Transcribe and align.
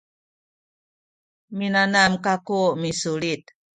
minanam 1.57 2.13
kaku 2.25 2.59
misulit 2.81 3.43